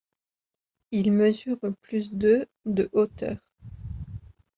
Il 0.89 1.11
mesure 1.11 1.59
plus 1.83 2.11
de 2.11 2.47
de 2.65 2.89
hauteur. 2.91 3.37